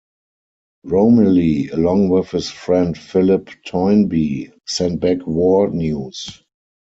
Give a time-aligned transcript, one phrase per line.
[0.83, 6.41] Romilly, along with his friend Philip Toynbee, sent back war news.